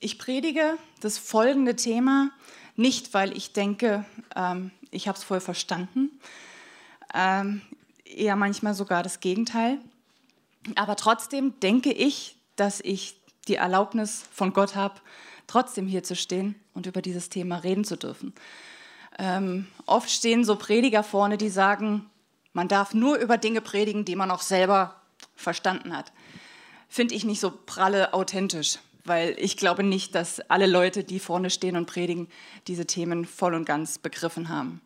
[0.00, 2.30] Ich predige das folgende Thema
[2.76, 4.04] nicht, weil ich denke,
[4.36, 6.20] ähm, ich habe es voll verstanden,
[7.12, 7.62] ähm,
[8.04, 9.78] eher manchmal sogar das Gegenteil.
[10.76, 15.00] Aber trotzdem denke ich, dass ich die Erlaubnis von Gott habe,
[15.48, 18.34] trotzdem hier zu stehen und über dieses Thema reden zu dürfen.
[19.18, 22.08] Ähm, oft stehen so Prediger vorne, die sagen,
[22.52, 24.94] man darf nur über Dinge predigen, die man auch selber
[25.34, 26.12] verstanden hat.
[26.88, 28.78] Finde ich nicht so pralle authentisch,
[29.08, 32.28] weil ich glaube nicht, dass alle Leute, die vorne stehen und predigen,
[32.66, 34.80] diese Themen voll und ganz begriffen haben.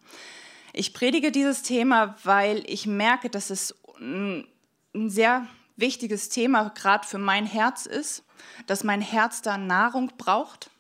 [0.73, 4.47] Ich predige dieses Thema, weil ich merke, dass es ein
[4.95, 5.47] sehr
[5.77, 8.25] wichtiges Thema gerade für mein Herz ist,
[8.67, 10.71] dass mein Herz da Nahrung braucht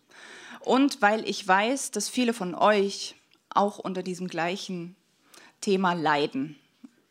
[0.60, 3.16] und weil ich weiß, dass viele von euch
[3.50, 4.96] auch unter diesem gleichen
[5.60, 6.58] Thema leiden,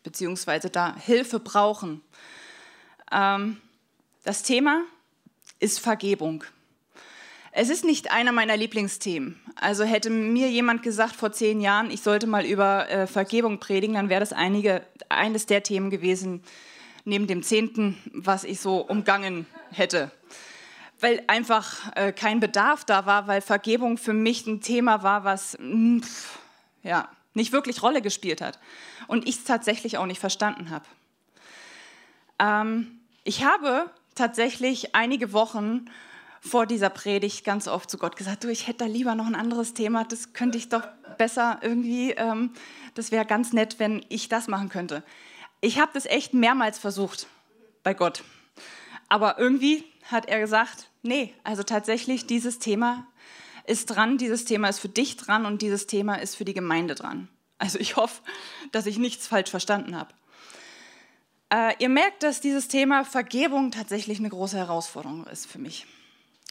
[0.04, 2.02] beziehungsweise da Hilfe brauchen.
[3.12, 3.62] Ähm,
[4.24, 4.84] das Thema
[5.62, 6.44] ist Vergebung.
[7.54, 9.40] Es ist nicht einer meiner Lieblingsthemen.
[9.56, 13.96] Also hätte mir jemand gesagt vor zehn Jahren, ich sollte mal über äh, Vergebung predigen,
[13.96, 16.44] dann wäre das einige, eines der Themen gewesen,
[17.04, 20.12] neben dem Zehnten, was ich so umgangen hätte.
[21.00, 25.58] Weil einfach äh, kein Bedarf da war, weil Vergebung für mich ein Thema war, was
[25.60, 26.02] mh, hm,
[26.84, 28.60] ja, nicht wirklich Rolle gespielt hat.
[29.08, 30.86] Und ich es tatsächlich auch nicht verstanden habe.
[32.40, 35.86] Ähm, ich habe tatsächlich einige Wochen
[36.42, 39.36] vor dieser Predigt ganz oft zu Gott gesagt, du, ich hätte da lieber noch ein
[39.36, 40.88] anderes Thema, das könnte ich doch
[41.18, 42.52] besser irgendwie, ähm,
[42.96, 45.04] das wäre ganz nett, wenn ich das machen könnte.
[45.62, 47.28] Ich habe das echt mehrmals versucht
[47.84, 48.24] bei Gott.
[49.08, 53.06] Aber irgendwie hat er gesagt, nee, also tatsächlich dieses Thema
[53.68, 56.96] ist dran, dieses Thema ist für dich dran und dieses Thema ist für die Gemeinde
[56.96, 57.28] dran.
[57.60, 58.22] Also ich hoffe,
[58.72, 60.12] dass ich nichts falsch verstanden habe.
[61.52, 65.86] Äh, ihr merkt, dass dieses Thema Vergebung tatsächlich eine große Herausforderung ist für mich.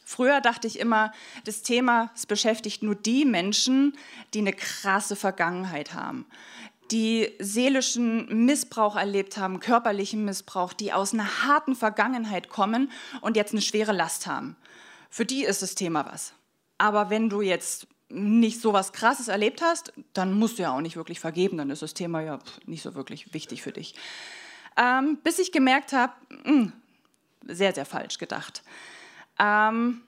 [0.05, 1.11] Früher dachte ich immer,
[1.45, 3.97] das Thema es beschäftigt nur die Menschen,
[4.33, 6.25] die eine krasse Vergangenheit haben,
[6.91, 12.91] die seelischen Missbrauch erlebt haben, körperlichen Missbrauch, die aus einer harten Vergangenheit kommen
[13.21, 14.57] und jetzt eine schwere Last haben.
[15.09, 16.33] Für die ist das Thema was.
[16.77, 20.81] Aber wenn du jetzt nicht so was Krasses erlebt hast, dann musst du ja auch
[20.81, 23.95] nicht wirklich vergeben, dann ist das Thema ja nicht so wirklich wichtig für dich.
[24.81, 26.73] Ähm, bis ich gemerkt habe, hm,
[27.45, 28.63] sehr, sehr falsch gedacht.
[29.37, 30.01] Ähm,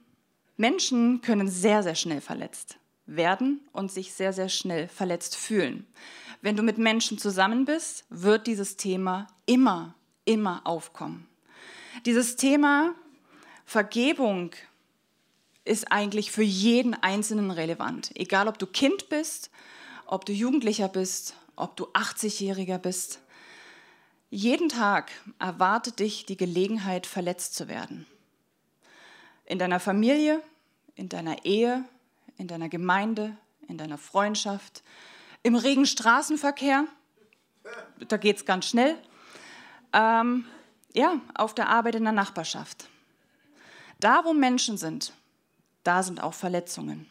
[0.57, 5.85] Menschen können sehr, sehr schnell verletzt werden und sich sehr, sehr schnell verletzt fühlen.
[6.41, 9.93] Wenn du mit Menschen zusammen bist, wird dieses Thema immer,
[10.25, 11.27] immer aufkommen.
[12.07, 12.95] Dieses Thema
[13.65, 14.51] Vergebung
[15.65, 18.09] ist eigentlich für jeden Einzelnen relevant.
[18.15, 19.51] Egal, ob du Kind bist,
[20.07, 23.19] ob du Jugendlicher bist, ob du 80-Jähriger bist.
[24.33, 28.07] Jeden Tag erwartet dich die Gelegenheit, verletzt zu werden.
[29.45, 30.41] In deiner Familie,
[30.95, 31.85] in deiner Ehe,
[32.39, 34.81] in deiner Gemeinde, in deiner Freundschaft,
[35.43, 36.85] im regen Straßenverkehr,
[38.07, 38.97] da geht es ganz schnell,
[39.93, 40.45] ähm,
[40.95, 42.89] ja, auf der Arbeit in der Nachbarschaft.
[43.99, 45.13] Da, wo Menschen sind,
[45.83, 47.07] da sind auch Verletzungen,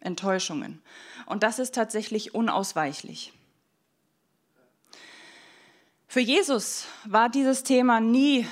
[0.00, 0.82] Enttäuschungen.
[1.24, 3.32] Und das ist tatsächlich unausweichlich.
[6.12, 8.46] Für Jesus war dieses Thema nie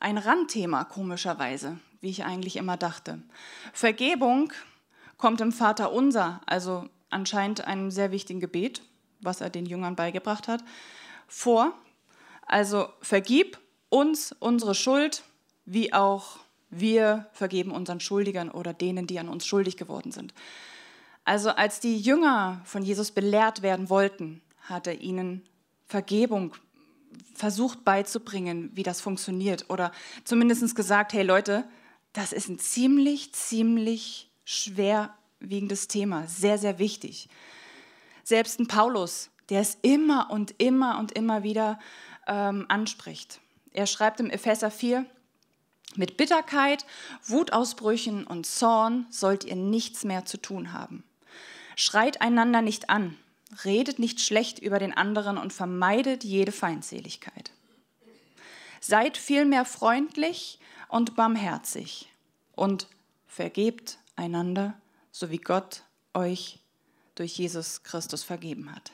[0.00, 3.22] ein Randthema, komischerweise, wie ich eigentlich immer dachte.
[3.72, 4.52] Vergebung
[5.16, 8.82] kommt im Vater unser, also anscheinend einem sehr wichtigen Gebet,
[9.20, 10.64] was er den Jüngern beigebracht hat,
[11.28, 11.74] vor.
[12.44, 15.22] Also vergib uns unsere Schuld,
[15.66, 16.40] wie auch
[16.70, 20.34] wir vergeben unseren Schuldigern oder denen, die an uns schuldig geworden sind.
[21.24, 25.46] Also als die Jünger von Jesus belehrt werden wollten, hat er ihnen
[25.86, 26.56] Vergebung
[27.34, 29.66] versucht beizubringen, wie das funktioniert.
[29.68, 29.92] Oder
[30.24, 31.64] zumindest gesagt, hey Leute,
[32.12, 37.28] das ist ein ziemlich, ziemlich schwer wiegendes Thema, sehr, sehr wichtig.
[38.24, 41.78] Selbst ein Paulus, der es immer und immer und immer wieder
[42.26, 43.40] ähm, anspricht.
[43.72, 45.06] Er schreibt im Epheser 4,
[45.96, 46.86] mit Bitterkeit,
[47.24, 51.02] Wutausbrüchen und Zorn sollt ihr nichts mehr zu tun haben.
[51.74, 53.16] Schreit einander nicht an,
[53.64, 57.50] redet nicht schlecht über den anderen und vermeidet jede Feindseligkeit.
[58.80, 60.58] Seid vielmehr freundlich
[60.88, 62.08] und barmherzig
[62.54, 62.86] und
[63.26, 64.74] vergebt einander,
[65.12, 65.82] so wie Gott
[66.14, 66.58] euch
[67.14, 68.92] durch Jesus Christus vergeben hat.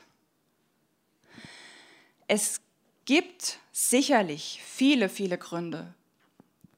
[2.27, 2.59] Es
[3.05, 5.93] gibt sicherlich viele, viele Gründe,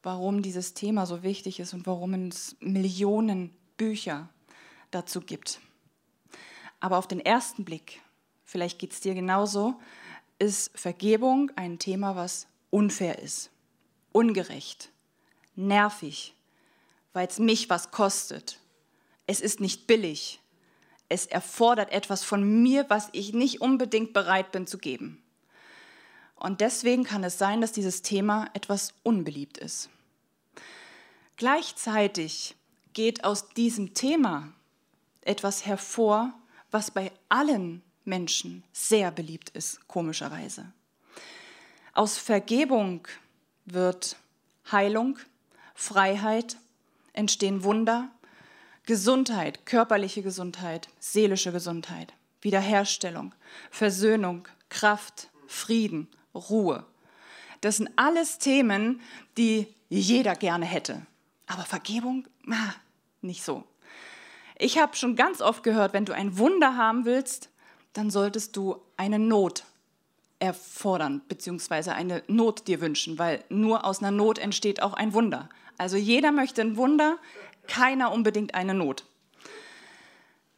[0.02, 4.28] warum dieses Thema so wichtig ist und warum es Millionen Bücher
[4.90, 5.60] dazu gibt.
[6.80, 8.00] Aber auf den ersten Blick,
[8.44, 9.78] vielleicht geht es dir genauso,
[10.38, 13.50] ist Vergebung ein Thema, was unfair ist,
[14.12, 14.90] ungerecht,
[15.54, 16.34] nervig,
[17.12, 18.58] weil es mich was kostet.
[19.26, 20.40] Es ist nicht billig.
[21.08, 25.22] Es erfordert etwas von mir, was ich nicht unbedingt bereit bin zu geben.
[26.36, 29.90] Und deswegen kann es sein, dass dieses Thema etwas unbeliebt ist.
[31.36, 32.56] Gleichzeitig
[32.92, 34.52] geht aus diesem Thema
[35.20, 36.32] etwas hervor,
[36.70, 40.72] was bei allen Menschen sehr beliebt ist, komischerweise.
[41.92, 43.06] Aus Vergebung
[43.66, 44.16] wird
[44.70, 45.18] Heilung,
[45.74, 46.56] Freiheit,
[47.12, 48.10] entstehen Wunder,
[48.84, 53.34] Gesundheit, körperliche Gesundheit, seelische Gesundheit, Wiederherstellung,
[53.70, 56.84] Versöhnung, Kraft, Frieden, Ruhe.
[57.60, 59.00] Das sind alles Themen,
[59.36, 61.06] die jeder gerne hätte.
[61.46, 62.74] Aber Vergebung, ah,
[63.20, 63.64] nicht so.
[64.62, 67.48] Ich habe schon ganz oft gehört, wenn du ein Wunder haben willst,
[67.94, 69.64] dann solltest du eine Not
[70.38, 75.48] erfordern, beziehungsweise eine Not dir wünschen, weil nur aus einer Not entsteht auch ein Wunder.
[75.78, 77.16] Also jeder möchte ein Wunder,
[77.68, 79.06] keiner unbedingt eine Not.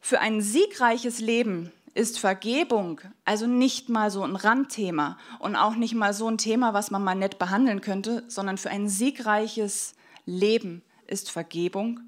[0.00, 5.94] Für ein siegreiches Leben ist Vergebung also nicht mal so ein Randthema und auch nicht
[5.94, 9.94] mal so ein Thema, was man mal nett behandeln könnte, sondern für ein siegreiches
[10.26, 12.00] Leben ist Vergebung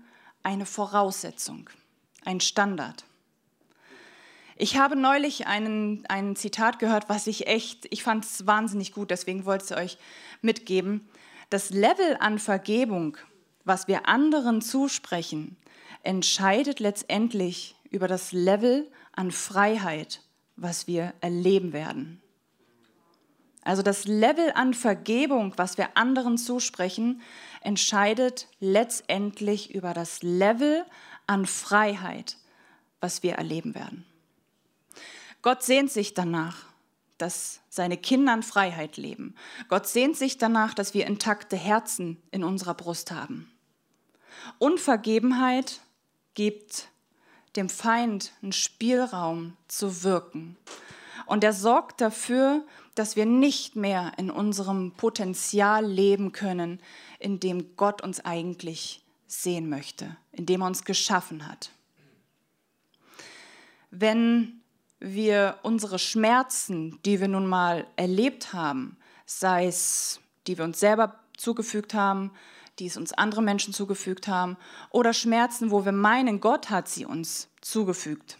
[0.43, 1.71] eine Voraussetzung,
[2.25, 3.05] ein Standard.
[4.57, 9.11] Ich habe neulich einen, ein Zitat gehört, was ich echt, ich fand es wahnsinnig gut,
[9.11, 9.99] deswegen wollte ich es euch
[10.43, 11.09] mitgeben.
[11.51, 13.17] Das Level an Vergebung,
[13.65, 15.57] was wir anderen zusprechen,
[16.03, 20.23] entscheidet letztendlich über das Level an Freiheit,
[20.57, 22.21] was wir erleben werden.
[23.63, 27.23] Also das Level an Vergebung, was wir anderen zusprechen,
[27.63, 30.85] entscheidet letztendlich über das Level
[31.27, 32.37] an Freiheit,
[33.01, 34.05] was wir erleben werden.
[35.43, 36.57] Gott sehnt sich danach,
[37.19, 39.35] dass seine Kinder in Freiheit leben.
[39.69, 43.51] Gott sehnt sich danach, dass wir intakte Herzen in unserer Brust haben.
[44.59, 45.81] Unvergebenheit
[46.35, 46.89] gibt
[47.57, 50.57] dem Feind einen Spielraum zu wirken.
[51.27, 56.81] Und er sorgt dafür, dass wir nicht mehr in unserem Potenzial leben können,
[57.19, 59.04] in dem Gott uns eigentlich
[59.43, 61.71] sehen möchte, in dem er uns geschaffen hat.
[63.91, 64.61] Wenn
[65.01, 68.97] wir unsere Schmerzen, die wir nun mal erlebt haben,
[69.27, 72.33] sei es, die wir uns selber zugefügt haben,
[72.79, 74.57] die es uns andere Menschen zugefügt haben,
[74.91, 78.39] oder Schmerzen, wo wir meinen, Gott hat sie uns zugefügt.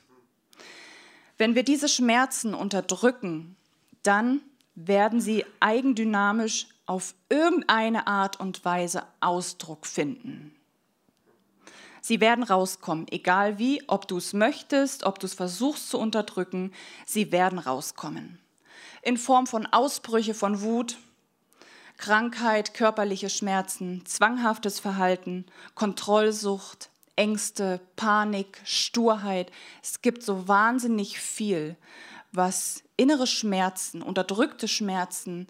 [1.39, 3.57] Wenn wir diese Schmerzen unterdrücken,
[4.03, 4.41] dann
[4.75, 10.54] werden sie eigendynamisch auf irgendeine Art und Weise Ausdruck finden.
[12.07, 16.71] Sie werden rauskommen, egal wie, ob du es möchtest, ob du es versuchst zu unterdrücken,
[17.07, 18.39] sie werden rauskommen.
[19.01, 20.99] In Form von Ausbrüche von Wut,
[21.97, 25.47] Krankheit, körperliche Schmerzen, zwanghaftes Verhalten,
[25.77, 29.51] Kontrollsucht, Ängste, Panik, Sturheit.
[29.83, 31.75] Es gibt so wahnsinnig viel,
[32.33, 35.47] was innere Schmerzen, unterdrückte Schmerzen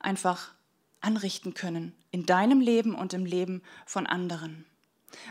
[0.00, 0.54] einfach
[1.02, 4.64] anrichten können in deinem Leben und im Leben von anderen.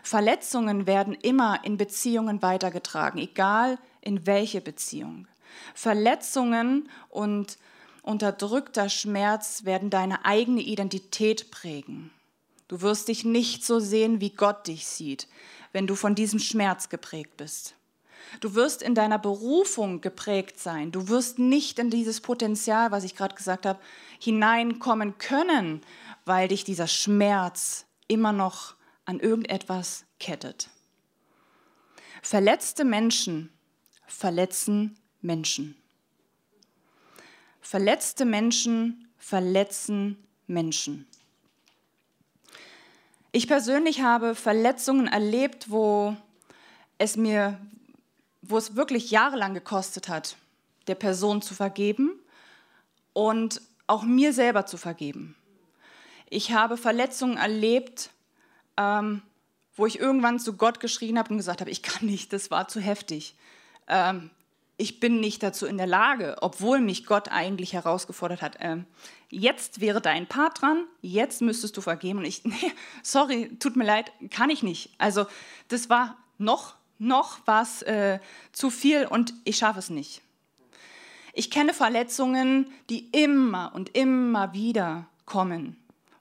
[0.03, 5.27] Verletzungen werden immer in Beziehungen weitergetragen, egal in welche Beziehung.
[5.73, 7.57] Verletzungen und
[8.01, 12.11] unterdrückter Schmerz werden deine eigene Identität prägen.
[12.67, 15.27] Du wirst dich nicht so sehen, wie Gott dich sieht,
[15.71, 17.75] wenn du von diesem Schmerz geprägt bist.
[18.41, 20.91] Du wirst in deiner Berufung geprägt sein.
[20.91, 23.79] Du wirst nicht in dieses Potenzial, was ich gerade gesagt habe,
[24.19, 25.81] hineinkommen können,
[26.25, 28.76] weil dich dieser Schmerz immer noch
[29.07, 30.69] an irgendetwas kettet.
[32.21, 33.49] Verletzte Menschen
[34.05, 35.75] verletzen Menschen.
[37.61, 41.07] Verletzte Menschen verletzen Menschen.
[43.31, 46.15] Ich persönlich habe Verletzungen erlebt, wo
[46.97, 47.59] es mir,
[48.41, 50.35] wo es wirklich jahrelang gekostet hat,
[50.87, 52.19] der Person zu vergeben
[53.13, 55.35] und auch mir selber zu vergeben.
[56.29, 58.09] Ich habe Verletzungen erlebt,
[58.77, 59.21] ähm,
[59.75, 62.67] wo ich irgendwann zu Gott geschrien habe und gesagt habe, ich kann nicht, das war
[62.67, 63.35] zu heftig.
[63.87, 64.31] Ähm,
[64.77, 68.57] ich bin nicht dazu in der Lage, obwohl mich Gott eigentlich herausgefordert hat.
[68.59, 68.85] Ähm,
[69.29, 72.19] jetzt wäre dein Part dran, jetzt müsstest du vergeben.
[72.19, 74.91] Und ich, nee, sorry, tut mir leid, kann ich nicht.
[74.99, 75.25] Also
[75.67, 78.19] das war noch, noch was äh,
[78.51, 80.21] zu viel und ich schaffe es nicht.
[81.33, 85.75] Ich kenne Verletzungen, die immer und immer wieder kommen,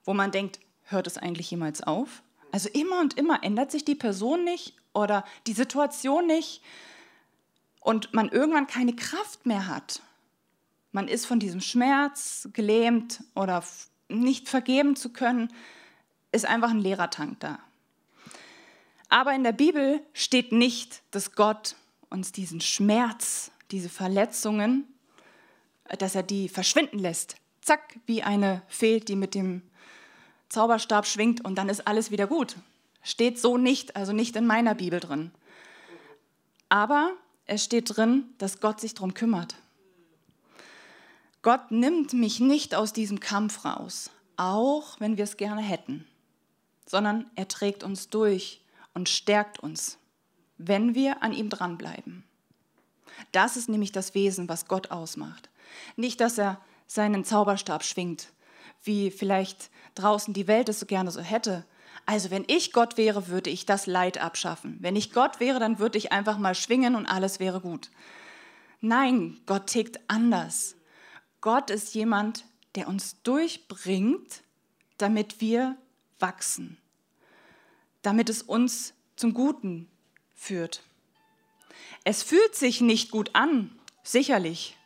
[0.04, 2.22] wo man denkt, hört es eigentlich jemals auf?
[2.52, 6.62] Also immer und immer ändert sich die Person nicht oder die Situation nicht
[7.80, 10.02] und man irgendwann keine Kraft mehr hat.
[10.92, 13.62] Man ist von diesem Schmerz gelähmt oder
[14.08, 15.52] nicht vergeben zu können,
[16.32, 17.58] ist einfach ein leerer Tank da.
[19.08, 21.76] Aber in der Bibel steht nicht, dass Gott
[22.10, 24.84] uns diesen Schmerz, diese Verletzungen,
[25.98, 27.36] dass er die verschwinden lässt.
[27.60, 29.62] Zack, wie eine Fee, die mit dem
[30.48, 32.56] Zauberstab schwingt und dann ist alles wieder gut.
[33.02, 35.30] Steht so nicht, also nicht in meiner Bibel drin.
[36.68, 37.12] Aber
[37.46, 39.56] es steht drin, dass Gott sich darum kümmert.
[41.42, 46.04] Gott nimmt mich nicht aus diesem Kampf raus, auch wenn wir es gerne hätten,
[46.86, 49.98] sondern er trägt uns durch und stärkt uns,
[50.58, 52.24] wenn wir an ihm dranbleiben.
[53.30, 55.48] Das ist nämlich das Wesen, was Gott ausmacht.
[55.94, 58.32] Nicht, dass er seinen Zauberstab schwingt,
[58.86, 61.64] wie vielleicht draußen die Welt es so gerne so hätte.
[62.06, 64.78] Also wenn ich Gott wäre, würde ich das Leid abschaffen.
[64.80, 67.90] Wenn ich Gott wäre, dann würde ich einfach mal schwingen und alles wäre gut.
[68.80, 70.76] Nein, Gott tickt anders.
[71.40, 72.44] Gott ist jemand,
[72.76, 74.42] der uns durchbringt,
[74.98, 75.76] damit wir
[76.18, 76.78] wachsen,
[78.02, 79.88] damit es uns zum Guten
[80.34, 80.82] führt.
[82.04, 84.76] Es fühlt sich nicht gut an, sicherlich,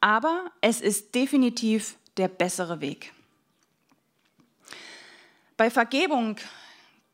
[0.00, 3.12] aber es ist definitiv der bessere Weg.
[5.56, 6.36] Bei Vergebung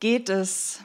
[0.00, 0.80] geht es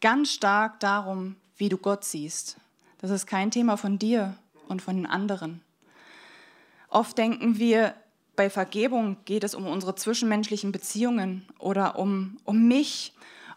[0.00, 2.56] ganz stark darum, wie du Gott siehst.
[2.98, 4.36] Das ist kein Thema von dir
[4.68, 5.60] und von den anderen.
[6.88, 7.94] Oft denken wir,
[8.36, 13.12] bei Vergebung geht es um unsere zwischenmenschlichen Beziehungen oder um, um mich,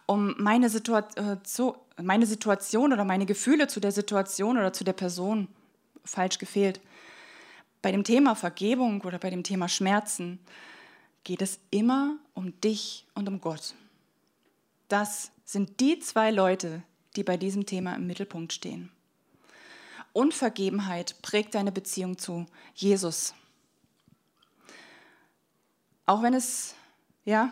[0.05, 4.83] um meine, Situa äh, zu, meine Situation oder meine Gefühle zu der Situation oder zu
[4.83, 5.47] der Person.
[6.05, 6.79] Falsch gefehlt.
[7.81, 10.39] Bei dem Thema Vergebung oder bei dem Thema Schmerzen
[11.23, 13.75] geht es immer um dich und um Gott.
[14.87, 16.83] Das sind die zwei Leute,
[17.15, 18.91] die bei diesem Thema im Mittelpunkt stehen.
[20.13, 23.33] Unvergebenheit prägt deine Beziehung zu Jesus.
[26.05, 26.75] Auch wenn es
[27.25, 27.51] ja,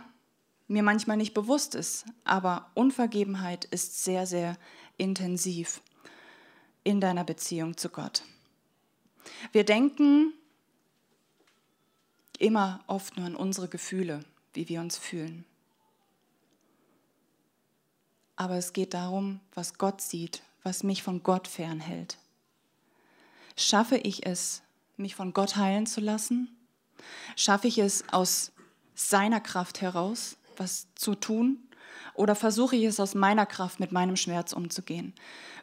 [0.68, 4.58] mir manchmal nicht bewusst ist, aber Unvergebenheit ist sehr, sehr
[4.98, 5.82] intensiv
[6.84, 8.24] in deiner Beziehung zu Gott.
[9.52, 10.34] Wir denken
[12.40, 15.46] immer oft nur an unsere Gefühle, wie wir uns fühlen.
[18.36, 22.18] Aber es geht darum, was Gott sieht, was mich von Gott fernhält.
[23.56, 24.62] Schaffe ich es,
[24.98, 26.50] mich von Gott heilen zu lassen?
[27.36, 28.52] Schaffe ich es aus
[28.94, 31.60] seiner Kraft heraus, was zu tun?
[32.14, 35.14] Oder versuche ich es aus meiner Kraft mit meinem Schmerz umzugehen?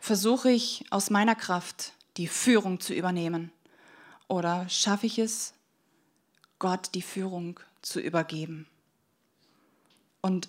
[0.00, 3.52] Versuche ich aus meiner Kraft die Führung zu übernehmen?
[4.28, 5.54] Oder schaffe ich es,
[6.58, 8.66] Gott die Führung zu übergeben?
[10.20, 10.48] Und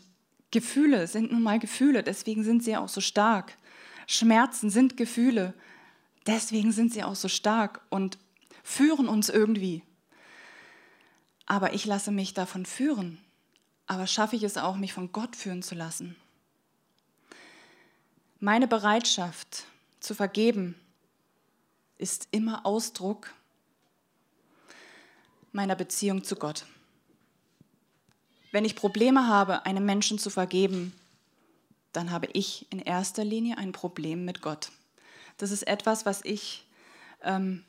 [0.52, 3.58] Gefühle sind nun mal Gefühle, deswegen sind sie auch so stark.
[4.06, 5.54] Schmerzen sind Gefühle,
[6.28, 8.18] deswegen sind sie auch so stark und
[8.64, 9.84] führen uns irgendwie.
[11.46, 13.18] Aber ich lasse mich davon führen.
[13.88, 16.16] Aber schaffe ich es auch, mich von Gott führen zu lassen?
[18.40, 19.66] Meine Bereitschaft
[20.00, 20.76] zu vergeben
[22.04, 23.34] ist immer Ausdruck
[25.54, 26.66] meiner Beziehung zu Gott.
[28.52, 30.94] Wenn ich Probleme habe, einem Menschen zu vergeben,
[31.94, 34.70] dann habe ich in erster Linie ein Problem mit Gott.
[35.38, 36.68] Das ist etwas, was ich
[37.24, 37.64] ähm,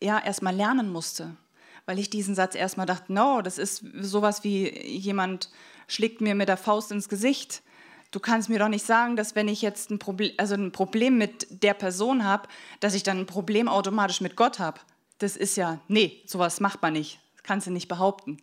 [0.00, 1.36] ja erstmal lernen musste,
[1.84, 5.50] weil ich diesen Satz erstmal dachte, no, das ist sowas wie jemand
[5.86, 7.62] schlägt mir mit der Faust ins Gesicht.
[8.10, 11.18] Du kannst mir doch nicht sagen, dass wenn ich jetzt ein Problem, also ein Problem
[11.18, 12.48] mit der Person habe,
[12.80, 14.80] dass ich dann ein Problem automatisch mit Gott habe.
[15.18, 17.18] Das ist ja, nee, sowas macht man nicht.
[17.34, 18.38] Das kannst du nicht behaupten.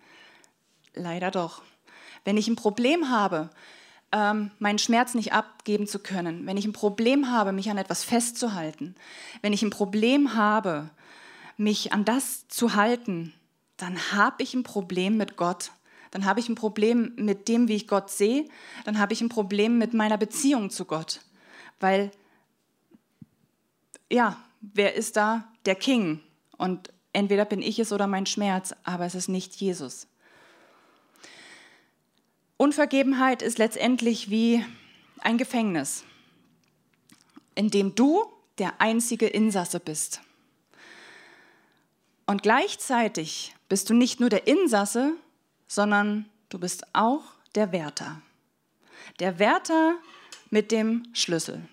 [0.94, 1.64] Leider doch.
[2.26, 3.50] Wenn ich ein Problem habe,
[4.12, 8.04] ähm, meinen Schmerz nicht abgeben zu können, wenn ich ein Problem habe, mich an etwas
[8.04, 8.96] festzuhalten,
[9.42, 10.90] wenn ich ein Problem habe,
[11.58, 13.34] mich an das zu halten,
[13.78, 15.72] dann habe ich ein Problem mit Gott.
[16.14, 18.48] Dann habe ich ein Problem mit dem, wie ich Gott sehe.
[18.86, 21.22] Dann habe ich ein Problem mit meiner Beziehung zu Gott.
[21.80, 22.12] Weil,
[24.12, 26.20] ja, wer ist da der King?
[26.56, 30.06] Und entweder bin ich es oder mein Schmerz, aber es ist nicht Jesus.
[32.58, 34.64] Unvergebenheit ist letztendlich wie
[35.22, 36.04] ein Gefängnis,
[37.56, 38.24] in dem du
[38.60, 40.22] der einzige Insasse bist.
[42.28, 45.16] Und gleichzeitig bist du nicht nur der Insasse,
[45.68, 47.24] sondern du bist auch
[47.56, 48.22] der Wärter.
[49.20, 49.96] Der Wärter
[50.50, 51.68] mit dem Schlüssel.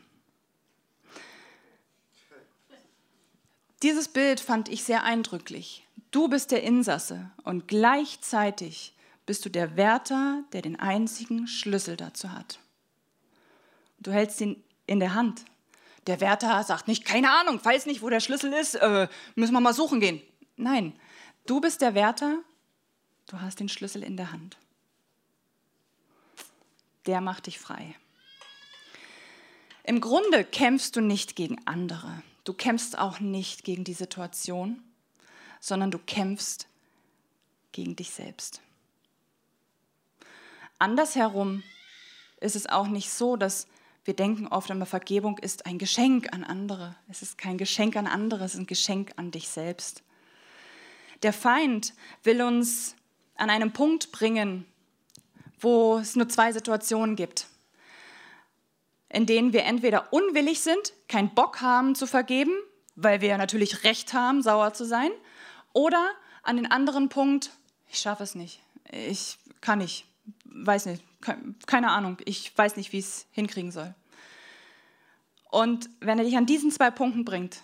[3.82, 5.86] Dieses Bild fand ich sehr eindrücklich.
[6.10, 8.94] Du bist der Insasse und gleichzeitig
[9.26, 12.58] bist du der Wärter, der den einzigen Schlüssel dazu hat.
[14.00, 15.44] Du hältst ihn in der Hand.
[16.06, 19.60] Der Wärter sagt nicht, keine Ahnung, weiß nicht, wo der Schlüssel ist, äh, müssen wir
[19.60, 20.20] mal suchen gehen.
[20.56, 20.94] Nein,
[21.46, 22.38] du bist der Wärter,
[23.30, 24.56] du hast den Schlüssel in der Hand.
[27.06, 27.94] Der macht dich frei.
[29.84, 32.22] Im Grunde kämpfst du nicht gegen andere.
[32.44, 34.82] Du kämpfst auch nicht gegen die Situation,
[35.60, 36.66] sondern du kämpfst
[37.72, 38.60] gegen dich selbst.
[40.78, 41.62] Andersherum
[42.40, 43.66] ist es auch nicht so, dass
[44.04, 46.96] wir denken oft immer, Vergebung ist ein Geschenk an andere.
[47.08, 50.02] Es ist kein Geschenk an andere, es ist ein Geschenk an dich selbst.
[51.22, 52.96] Der Feind will uns
[53.40, 54.66] an einem Punkt bringen,
[55.58, 57.46] wo es nur zwei Situationen gibt,
[59.08, 62.52] in denen wir entweder unwillig sind, keinen Bock haben zu vergeben,
[62.96, 65.10] weil wir natürlich Recht haben, sauer zu sein,
[65.72, 66.10] oder
[66.42, 67.50] an den anderen Punkt,
[67.88, 70.06] ich schaffe es nicht, ich kann nicht,
[70.44, 71.02] weiß nicht,
[71.66, 73.94] keine Ahnung, ich weiß nicht, wie ich es hinkriegen soll.
[75.50, 77.62] Und wenn er dich an diesen zwei Punkten bringt,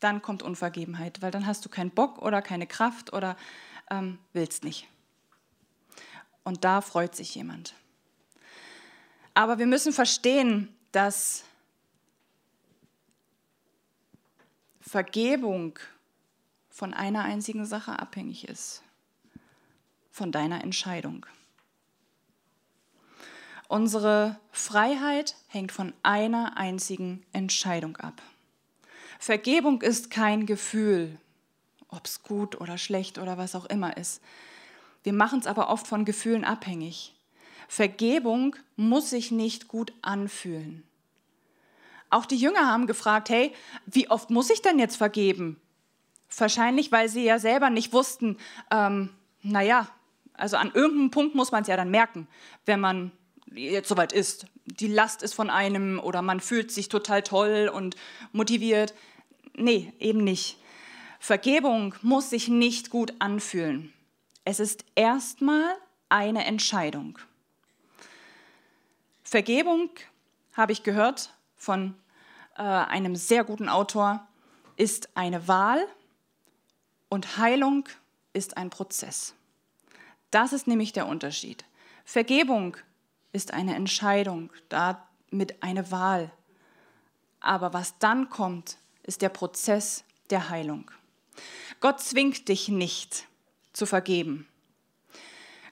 [0.00, 3.36] dann kommt Unvergebenheit, weil dann hast du keinen Bock oder keine Kraft oder
[3.90, 4.86] ähm, willst nicht.
[6.44, 7.74] Und da freut sich jemand.
[9.34, 11.44] Aber wir müssen verstehen, dass
[14.80, 15.78] Vergebung
[16.70, 18.82] von einer einzigen Sache abhängig ist,
[20.10, 21.26] von deiner Entscheidung.
[23.68, 28.22] Unsere Freiheit hängt von einer einzigen Entscheidung ab.
[29.18, 31.20] Vergebung ist kein Gefühl,
[31.88, 34.22] ob es gut oder schlecht oder was auch immer ist.
[35.02, 37.14] Wir machen es aber oft von Gefühlen abhängig.
[37.68, 40.82] Vergebung muss sich nicht gut anfühlen.
[42.10, 43.52] Auch die Jünger haben gefragt, hey,
[43.86, 45.60] wie oft muss ich denn jetzt vergeben?
[46.36, 48.38] Wahrscheinlich, weil sie ja selber nicht wussten,
[48.70, 49.10] ähm,
[49.42, 49.88] naja,
[50.34, 52.28] also an irgendeinem Punkt muss man es ja dann merken,
[52.64, 53.12] wenn man
[53.52, 54.46] jetzt soweit ist.
[54.64, 57.96] Die Last ist von einem oder man fühlt sich total toll und
[58.32, 58.94] motiviert.
[59.54, 60.57] Nee, eben nicht.
[61.18, 63.92] Vergebung muss sich nicht gut anfühlen.
[64.44, 65.74] Es ist erstmal
[66.08, 67.18] eine Entscheidung.
[69.22, 69.90] Vergebung,
[70.54, 71.94] habe ich gehört von
[72.56, 74.26] äh, einem sehr guten Autor,
[74.76, 75.86] ist eine Wahl
[77.08, 77.88] und Heilung
[78.32, 79.34] ist ein Prozess.
[80.30, 81.64] Das ist nämlich der Unterschied.
[82.04, 82.76] Vergebung
[83.32, 86.30] ist eine Entscheidung, damit eine Wahl.
[87.40, 90.90] Aber was dann kommt, ist der Prozess der Heilung.
[91.80, 93.26] Gott zwingt dich nicht
[93.72, 94.48] zu vergeben.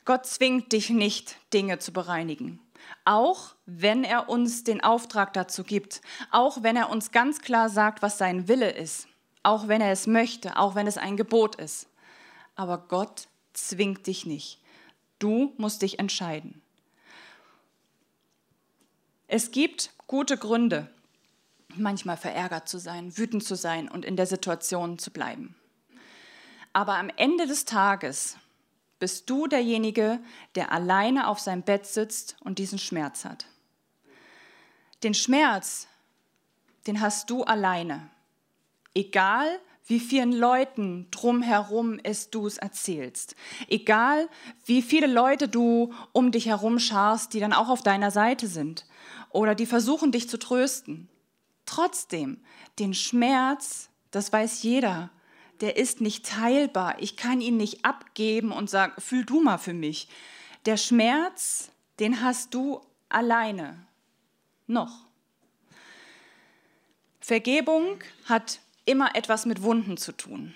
[0.05, 2.61] Gott zwingt dich nicht, Dinge zu bereinigen.
[3.05, 6.00] Auch wenn er uns den Auftrag dazu gibt,
[6.31, 9.09] auch wenn er uns ganz klar sagt, was sein Wille ist,
[9.42, 11.88] auch wenn er es möchte, auch wenn es ein Gebot ist.
[12.55, 14.61] Aber Gott zwingt dich nicht.
[15.18, 16.62] Du musst dich entscheiden.
[19.26, 20.88] Es gibt gute Gründe,
[21.79, 25.55] manchmal verärgert zu sein, wütend zu sein und in der Situation zu bleiben.
[26.73, 28.37] Aber am Ende des Tages
[28.99, 30.21] bist du derjenige,
[30.55, 33.47] der alleine auf seinem Bett sitzt und diesen Schmerz hat.
[35.03, 35.87] Den Schmerz,
[36.87, 38.09] den hast du alleine.
[38.95, 43.37] Egal, wie vielen Leuten drumherum es du es erzählst.
[43.69, 44.29] Egal,
[44.65, 48.85] wie viele Leute du um dich herum scharst, die dann auch auf deiner Seite sind
[49.31, 51.09] oder die versuchen, dich zu trösten.
[51.66, 52.40] Trotzdem,
[52.79, 55.11] den Schmerz, das weiß jeder,
[55.61, 56.96] der ist nicht teilbar.
[57.00, 60.09] Ich kann ihn nicht abgeben und sagen, fühl du mal für mich.
[60.64, 63.87] Der Schmerz, den hast du alleine.
[64.66, 65.07] Noch.
[67.20, 70.55] Vergebung hat immer etwas mit Wunden zu tun.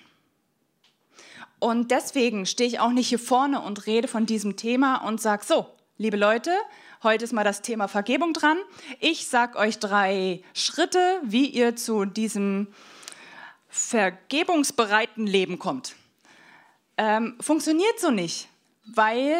[1.59, 5.45] Und deswegen stehe ich auch nicht hier vorne und rede von diesem Thema und sage,
[5.45, 6.51] so, liebe Leute,
[7.03, 8.59] Heute ist mal das Thema Vergebung dran.
[8.99, 12.67] Ich sage euch drei Schritte, wie ihr zu diesem
[13.69, 15.95] vergebungsbereiten Leben kommt.
[16.97, 18.49] Ähm, funktioniert so nicht,
[18.85, 19.35] weil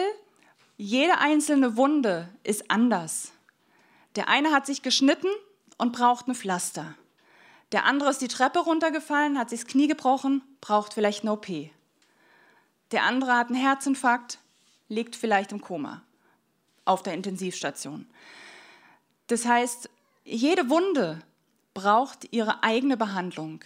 [0.76, 3.32] jede einzelne Wunde ist anders.
[4.16, 5.30] Der eine hat sich geschnitten
[5.78, 6.96] und braucht ein Pflaster.
[7.74, 11.46] Der andere ist die Treppe runtergefallen, hat sich das Knie gebrochen, braucht vielleicht eine OP.
[12.90, 14.40] Der andere hat einen Herzinfarkt,
[14.90, 16.02] liegt vielleicht im Koma
[16.86, 18.08] auf der Intensivstation.
[19.28, 19.90] Das heißt,
[20.24, 21.22] jede Wunde
[21.74, 23.62] braucht ihre eigene Behandlung.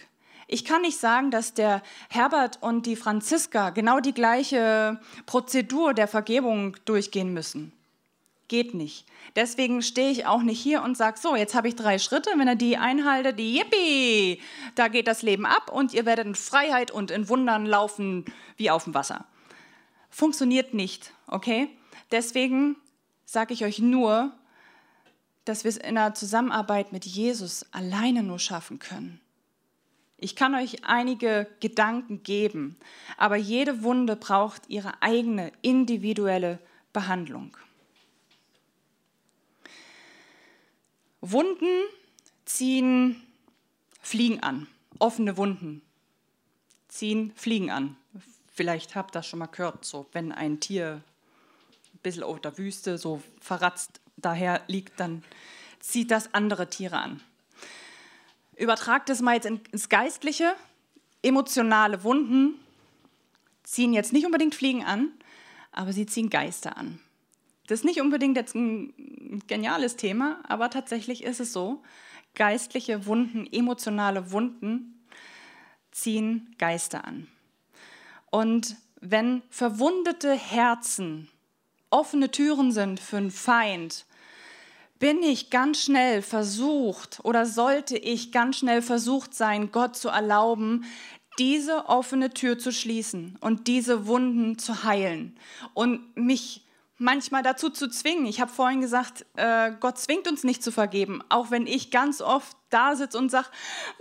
[0.48, 6.06] Ich kann nicht sagen, dass der Herbert und die Franziska genau die gleiche Prozedur der
[6.06, 7.72] Vergebung durchgehen müssen.
[8.48, 9.06] Geht nicht.
[9.34, 12.46] Deswegen stehe ich auch nicht hier und sage, so, jetzt habe ich drei Schritte, wenn
[12.46, 14.40] ihr die einhaltet, yippie,
[14.76, 18.24] da geht das Leben ab und ihr werdet in Freiheit und in Wundern laufen
[18.56, 19.24] wie auf dem Wasser.
[20.10, 21.68] Funktioniert nicht, okay?
[22.12, 22.76] Deswegen
[23.26, 24.32] sage ich euch nur,
[25.44, 29.20] dass wir es in der Zusammenarbeit mit Jesus alleine nur schaffen können.
[30.18, 32.78] Ich kann euch einige Gedanken geben,
[33.18, 36.58] aber jede Wunde braucht ihre eigene individuelle
[36.94, 37.56] Behandlung.
[41.20, 41.84] Wunden
[42.46, 43.22] ziehen
[44.00, 44.66] Fliegen an.
[44.98, 45.82] Offene Wunden
[46.88, 47.96] ziehen Fliegen an.
[48.52, 51.02] Vielleicht habt ihr das schon mal gehört, so wenn ein Tier
[52.06, 55.24] bisschen auf der Wüste so verratzt daher liegt, dann
[55.80, 57.20] zieht das andere Tiere an.
[58.56, 60.54] Übertragt es mal jetzt ins Geistliche.
[61.22, 62.54] Emotionale Wunden
[63.64, 65.10] ziehen jetzt nicht unbedingt Fliegen an,
[65.72, 67.00] aber sie ziehen Geister an.
[67.66, 71.82] Das ist nicht unbedingt jetzt ein geniales Thema, aber tatsächlich ist es so.
[72.34, 75.04] Geistliche Wunden, emotionale Wunden
[75.90, 77.26] ziehen Geister an.
[78.30, 81.28] Und wenn verwundete Herzen
[81.90, 84.06] offene Türen sind für einen Feind,
[84.98, 90.84] bin ich ganz schnell versucht oder sollte ich ganz schnell versucht sein, Gott zu erlauben,
[91.38, 95.38] diese offene Tür zu schließen und diese Wunden zu heilen
[95.74, 96.66] und mich
[96.98, 98.26] manchmal dazu zu zwingen.
[98.26, 102.22] Ich habe vorhin gesagt, äh, Gott zwingt uns nicht zu vergeben, auch wenn ich ganz
[102.22, 103.48] oft da sitze und sage,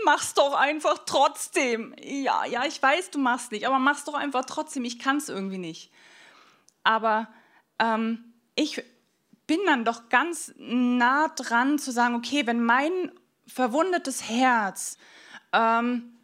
[0.05, 1.93] mach's doch einfach trotzdem.
[2.01, 4.85] Ja, ja, ich weiß, du machst nicht, aber mach's doch einfach trotzdem.
[4.85, 5.91] Ich kann es irgendwie nicht.
[6.83, 7.27] Aber
[7.79, 8.83] ähm, ich
[9.47, 13.11] bin dann doch ganz nah dran zu sagen, okay, wenn mein
[13.47, 14.97] verwundetes Herz
[15.53, 16.15] ähm,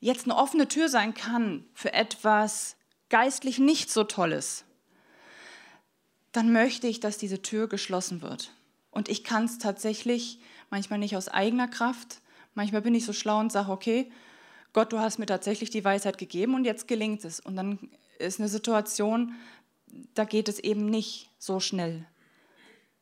[0.00, 2.76] jetzt eine offene Tür sein kann für etwas
[3.10, 4.64] geistlich nicht so Tolles,
[6.32, 8.52] dann möchte ich, dass diese Tür geschlossen wird.
[8.90, 12.20] Und ich kann es tatsächlich manchmal nicht aus eigener Kraft.
[12.54, 14.10] Manchmal bin ich so schlau und sage, okay,
[14.72, 17.40] Gott, du hast mir tatsächlich die Weisheit gegeben und jetzt gelingt es.
[17.40, 19.34] Und dann ist eine Situation,
[20.14, 22.06] da geht es eben nicht so schnell.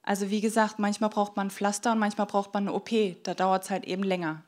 [0.03, 2.91] Also wie gesagt, manchmal braucht man ein Pflaster und manchmal braucht man eine OP.
[3.25, 4.43] Da dauert es halt eben länger.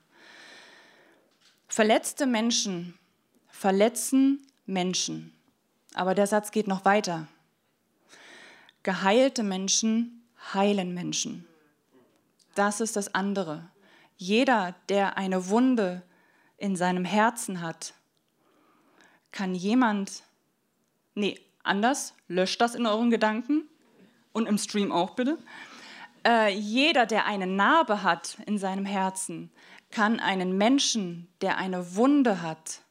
[1.68, 2.98] Verletzte Menschen
[3.60, 5.34] verletzen Menschen.
[5.92, 7.28] Aber der Satz geht noch weiter.
[8.82, 10.24] Geheilte Menschen
[10.54, 11.46] heilen Menschen.
[12.54, 13.68] Das ist das andere.
[14.16, 16.02] Jeder, der eine Wunde
[16.56, 17.92] in seinem Herzen hat,
[19.30, 20.22] kann jemand,
[21.14, 23.68] nee, anders, löscht das in euren Gedanken
[24.32, 25.38] und im Stream auch bitte.
[26.26, 29.50] Äh, jeder, der eine Narbe hat in seinem Herzen,
[29.90, 32.82] kann einen Menschen, der eine Wunde hat,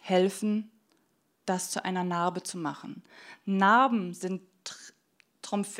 [0.00, 0.70] helfen,
[1.46, 3.02] das zu einer Narbe zu machen.
[3.44, 4.42] Narben sind,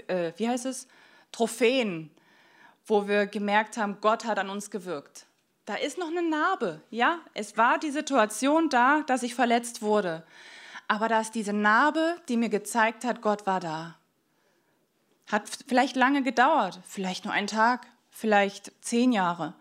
[0.09, 0.89] äh, wie heißt es,
[1.33, 2.11] Trophäen,
[2.87, 5.27] wo wir gemerkt haben, Gott hat an uns gewirkt.
[5.65, 7.21] Da ist noch eine Narbe, ja.
[7.35, 10.25] Es war die Situation da, dass ich verletzt wurde.
[10.91, 13.95] Aber da ist diese Narbe, die mir gezeigt hat, Gott war da.
[15.29, 19.55] Hat vielleicht lange gedauert, vielleicht nur einen Tag, vielleicht zehn Jahre.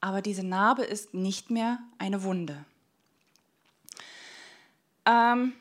[0.00, 2.64] Aber diese Narbe ist nicht mehr eine Wunde.
[5.04, 5.52] Ähm,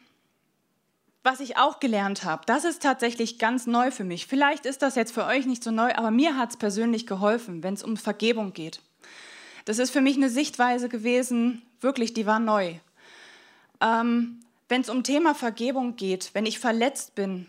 [1.22, 4.26] was ich auch gelernt habe, das ist tatsächlich ganz neu für mich.
[4.26, 7.62] Vielleicht ist das jetzt für euch nicht so neu, aber mir hat es persönlich geholfen,
[7.62, 8.80] wenn es um Vergebung geht.
[9.66, 12.76] Das ist für mich eine Sichtweise gewesen, wirklich, die war neu.
[13.82, 17.46] Ähm, wenn es um Thema Vergebung geht, wenn ich verletzt bin,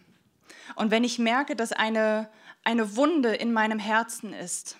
[0.74, 2.28] und wenn ich merke, dass eine,
[2.64, 4.76] eine Wunde in meinem Herzen ist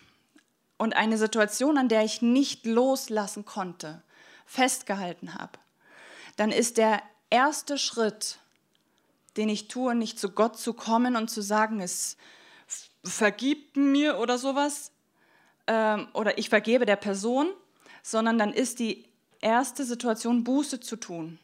[0.77, 4.03] und eine Situation, an der ich nicht loslassen konnte,
[4.45, 5.53] festgehalten habe,
[6.37, 7.01] dann ist der
[7.31, 8.39] erste Schritt,
[9.37, 12.17] den ich tue, nicht zu Gott zu kommen und zu sagen, es
[13.05, 14.91] vergibt mir oder sowas,
[15.69, 17.51] ähm, oder ich vergebe der Person,
[18.03, 19.05] sondern dann ist die
[19.41, 21.39] erste Situation, Buße zu tun.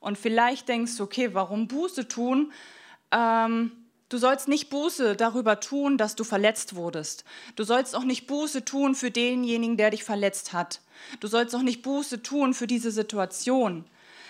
[0.00, 2.52] Und vielleicht denkst du, okay, warum Buße tun?
[3.10, 3.72] ähm,
[4.08, 7.24] du sollst nicht Buße darüber tun, dass du verletzt wurdest.
[7.56, 10.80] Du sollst auch nicht Buße tun für denjenigen, der dich verletzt hat.
[11.20, 13.84] Du sollst auch nicht Buße tun für diese Situation,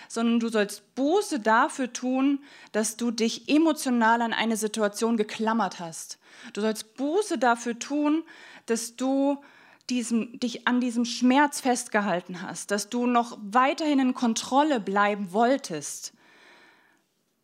[0.07, 2.39] sondern du sollst Buße dafür tun,
[2.71, 6.19] dass du dich emotional an eine Situation geklammert hast.
[6.53, 8.23] Du sollst Buße dafür tun,
[8.65, 9.41] dass du
[9.89, 16.13] diesem, dich an diesem Schmerz festgehalten hast, dass du noch weiterhin in Kontrolle bleiben wolltest.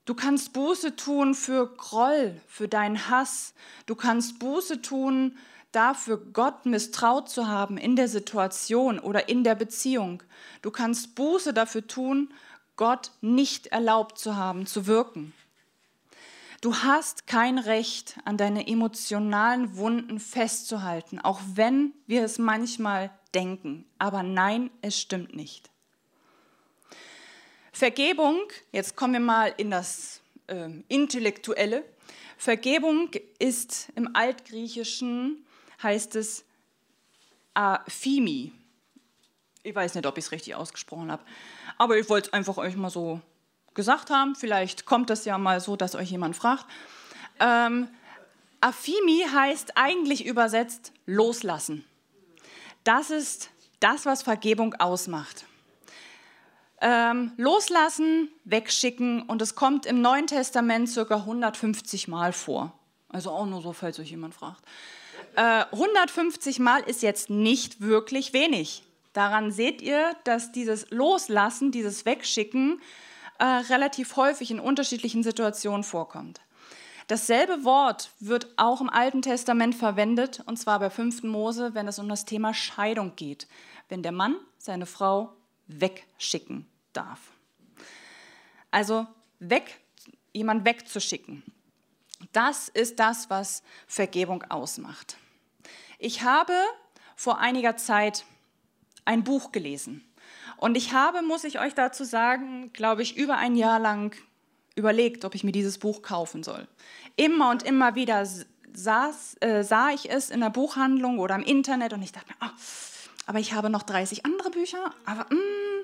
[0.05, 3.53] Du kannst Buße tun für Groll, für deinen Hass.
[3.87, 5.37] Du kannst Buße tun
[5.71, 10.23] dafür, Gott misstraut zu haben in der Situation oder in der Beziehung.
[10.61, 12.29] Du kannst Buße dafür tun,
[12.75, 15.33] Gott nicht erlaubt zu haben, zu wirken.
[16.65, 23.85] Du hast kein Recht, an deine emotionalen Wunden festzuhalten, auch wenn wir es manchmal denken.
[23.99, 25.69] Aber nein, es stimmt nicht.
[27.71, 28.39] Vergebung,
[28.71, 31.85] jetzt kommen wir mal in das äh, Intellektuelle.
[32.35, 35.45] Vergebung ist im Altgriechischen,
[35.83, 36.45] heißt es
[37.53, 38.53] Aphimi.
[39.61, 41.23] Ich weiß nicht, ob ich es richtig ausgesprochen habe,
[41.77, 43.21] aber ich wollte es einfach euch mal so
[43.75, 44.35] gesagt haben.
[44.35, 46.65] Vielleicht kommt das ja mal so, dass euch jemand fragt.
[47.39, 47.87] Ähm,
[48.61, 51.85] Afimi heißt eigentlich übersetzt loslassen.
[52.83, 55.45] Das ist das, was Vergebung ausmacht.
[56.81, 62.73] Ähm, loslassen, wegschicken und es kommt im Neuen Testament circa 150 Mal vor.
[63.09, 64.63] Also auch nur so, falls euch jemand fragt.
[65.35, 68.83] Äh, 150 Mal ist jetzt nicht wirklich wenig.
[69.13, 72.81] Daran seht ihr, dass dieses Loslassen, dieses Wegschicken
[73.39, 76.41] äh, relativ häufig in unterschiedlichen Situationen vorkommt.
[77.07, 81.23] Dasselbe Wort wird auch im Alten Testament verwendet, und zwar bei 5.
[81.23, 83.47] Mose, wenn es um das Thema Scheidung geht,
[83.89, 85.33] wenn der Mann seine Frau
[85.67, 87.19] wegschicken darf.
[88.71, 89.05] Also
[89.39, 89.79] weg,
[90.33, 91.43] jemand wegzuschicken.
[92.31, 95.17] Das ist das, was Vergebung ausmacht.
[95.99, 96.53] Ich habe
[97.15, 98.25] vor einiger Zeit
[99.05, 100.03] ein Buch gelesen.
[100.57, 104.15] Und ich habe, muss ich euch dazu sagen, glaube ich, über ein Jahr lang
[104.75, 106.67] überlegt, ob ich mir dieses Buch kaufen soll.
[107.15, 108.25] Immer und immer wieder
[108.73, 112.47] saß, äh, sah ich es in der Buchhandlung oder im Internet und ich dachte mir,
[112.47, 112.53] oh,
[113.25, 115.83] aber ich habe noch 30 andere Bücher, aber mm,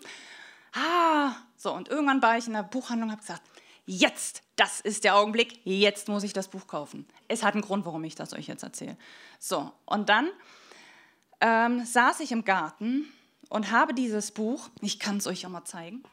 [0.74, 3.44] ah, so und irgendwann war ich in der Buchhandlung und habe gesagt,
[3.86, 7.08] jetzt, das ist der Augenblick, jetzt muss ich das Buch kaufen.
[7.28, 8.98] Es hat einen Grund, warum ich das euch jetzt erzähle.
[9.40, 10.30] So und dann
[11.40, 13.08] ähm, saß ich im Garten
[13.52, 16.04] und habe dieses Buch, ich kann es euch ja mal zeigen.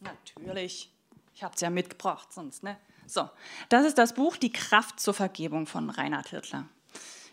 [0.00, 0.92] Natürlich,
[1.34, 2.76] ich habe es ja mitgebracht, sonst, ne?
[3.06, 3.30] So,
[3.70, 6.66] das ist das Buch Die Kraft zur Vergebung von Reinhard Hirtler.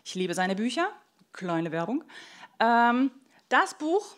[0.06, 0.90] Ich liebe seine Bücher,
[1.34, 2.06] kleine Werbung.
[2.62, 3.12] Ähm,
[3.50, 4.16] das Buch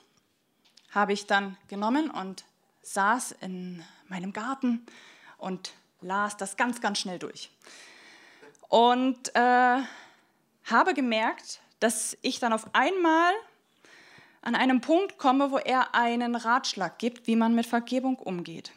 [0.91, 2.45] habe ich dann genommen und
[2.83, 4.85] saß in meinem Garten
[5.39, 7.49] und las das ganz, ganz schnell durch.
[8.69, 9.79] Und äh,
[10.65, 13.33] habe gemerkt, dass ich dann auf einmal
[14.43, 18.71] an einem Punkt komme, wo er einen Ratschlag gibt, wie man mit Vergebung umgeht.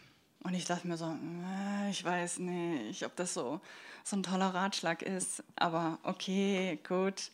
[0.44, 3.60] Und ich dachte mir so, äh, ich weiß nicht, ob das so,
[4.04, 7.32] so ein toller Ratschlag ist, aber okay, gut.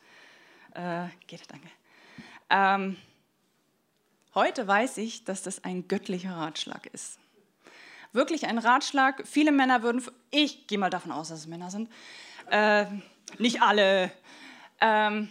[0.74, 1.68] Äh, geht, danke.
[2.48, 2.96] Ähm,
[4.34, 7.18] heute weiß ich, dass das ein göttlicher Ratschlag ist.
[8.12, 9.26] Wirklich ein Ratschlag.
[9.26, 11.90] Viele Männer würden, ich gehe mal davon aus, dass es Männer sind,
[12.50, 12.86] äh,
[13.36, 14.10] nicht alle.
[14.80, 15.30] Ähm,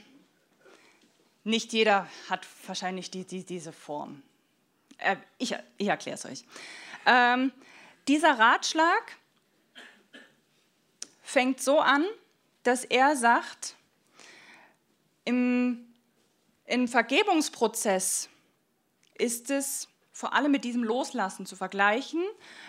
[1.43, 4.21] nicht jeder hat wahrscheinlich die, die, diese Form.
[4.97, 6.45] Äh, ich, ich erkläre es euch.
[7.06, 7.51] Ähm,
[8.08, 9.17] dieser Ratschlag
[11.21, 12.06] fängt so an,
[12.63, 13.75] dass er sagt,
[15.25, 15.88] im,
[16.65, 18.30] im Vergebungsprozess
[19.17, 22.21] ist es vor allem mit diesem Loslassen zu vergleichen,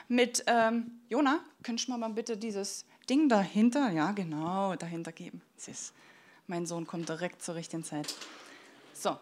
[0.09, 5.43] mit, ähm, Jona, könntest du mal bitte dieses Ding dahinter, ja genau, dahinter geben.
[5.57, 5.93] Ist,
[6.47, 8.15] mein Sohn kommt direkt zur richtigen Zeit.
[8.95, 9.19] So,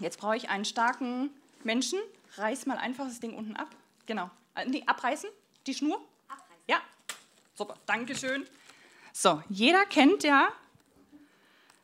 [0.00, 1.30] jetzt brauche ich einen starken
[1.62, 1.98] Menschen.
[2.36, 3.68] Reiß mal einfach das Ding unten ab.
[4.06, 4.30] Genau.
[4.54, 5.28] Äh, nee, abreißen,
[5.66, 6.00] die Schnur.
[6.28, 6.62] Abreißen.
[6.66, 6.78] Ja,
[7.54, 8.46] super, Dankeschön.
[9.12, 10.48] So, jeder kennt ja,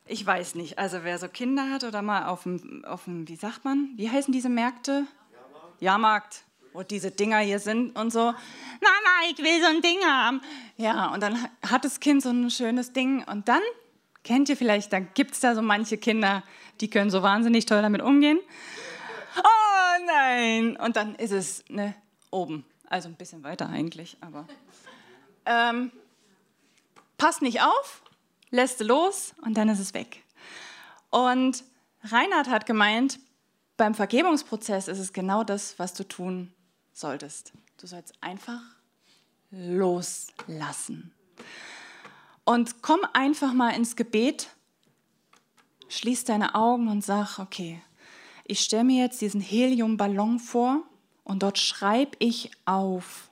[0.05, 3.37] ich weiß nicht, also wer so Kinder hat oder mal auf dem, auf dem wie
[3.37, 5.05] sagt man, wie heißen diese Märkte?
[5.31, 5.81] Jahrmarkt.
[5.81, 8.19] Jahrmarkt, wo diese Dinger hier sind und so.
[8.19, 10.41] Mama, ich will so ein Ding haben.
[10.75, 13.61] Ja, und dann hat das Kind so ein schönes Ding und dann
[14.23, 16.43] Kennt ihr vielleicht, da gibt es da so manche Kinder,
[16.79, 18.39] die können so wahnsinnig toll damit umgehen.
[19.37, 20.77] Oh nein!
[20.77, 21.95] Und dann ist es ne,
[22.29, 22.65] oben.
[22.87, 24.47] Also ein bisschen weiter eigentlich, aber.
[25.45, 25.91] Ähm,
[27.17, 28.03] passt nicht auf,
[28.49, 30.23] lässt los und dann ist es weg.
[31.09, 31.63] Und
[32.03, 33.19] Reinhard hat gemeint,
[33.77, 36.53] beim Vergebungsprozess ist es genau das, was du tun
[36.93, 37.53] solltest.
[37.77, 38.61] Du sollst einfach
[39.49, 41.13] loslassen.
[42.43, 44.49] Und komm einfach mal ins Gebet,
[45.89, 47.81] schließ deine Augen und sag, okay,
[48.45, 50.83] ich stelle mir jetzt diesen Heliumballon vor
[51.23, 53.29] und dort schreibe ich auf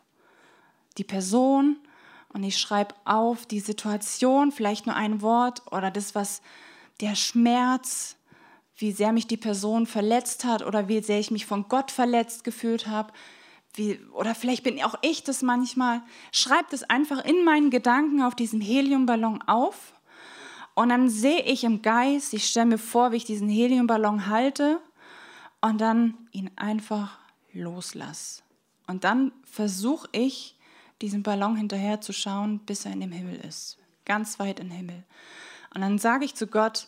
[0.97, 1.77] die Person
[2.31, 6.41] und ich schreibe auf die Situation, vielleicht nur ein Wort oder das, was
[7.01, 8.17] der Schmerz,
[8.77, 12.43] wie sehr mich die Person verletzt hat oder wie sehr ich mich von Gott verletzt
[12.43, 13.11] gefühlt habe
[13.73, 16.01] wie, oder vielleicht bin auch ich das manchmal,
[16.31, 19.93] schreibe das einfach in meinen Gedanken auf diesem Heliumballon auf
[20.79, 24.79] und dann sehe ich im Geist, ich stelle mir vor, wie ich diesen Heliumballon halte
[25.61, 27.19] und dann ihn einfach
[27.51, 28.43] loslasse.
[28.87, 30.55] Und dann versuche ich,
[31.01, 35.03] diesem Ballon hinterher zu schauen, bis er in dem Himmel ist, ganz weit im Himmel.
[35.73, 36.87] Und dann sage ich zu Gott,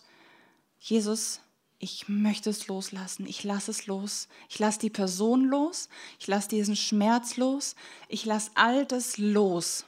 [0.80, 1.41] Jesus,
[1.82, 5.89] ich möchte es loslassen, ich lasse es los, ich lasse die Person los,
[6.20, 7.76] ich lasse diesen Schmerz los,
[8.08, 9.86] ich lasse all das los.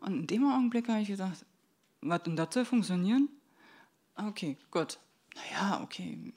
[0.00, 1.46] Und in dem Augenblick habe ich gedacht,
[2.00, 3.28] was denn das soll funktionieren?
[4.16, 4.98] Okay, gut.
[5.36, 6.34] Naja, okay.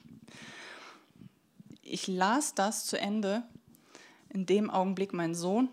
[1.82, 3.42] Ich las das zu Ende.
[4.28, 5.68] In dem Augenblick mein Sohn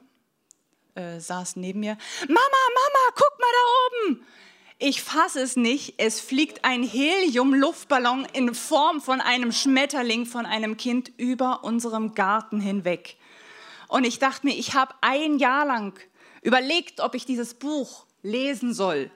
[0.96, 1.96] äh, saß neben mir.
[2.22, 4.26] Mama, Mama, guck mal da oben.
[4.80, 5.96] Ich fasse es nicht.
[5.98, 12.60] Es fliegt ein Helium-Luftballon in Form von einem Schmetterling, von einem Kind über unserem Garten
[12.60, 13.18] hinweg.
[13.88, 16.00] Und ich dachte mir, ich habe ein Jahr lang
[16.42, 19.12] überlegt, ob ich dieses Buch lesen soll.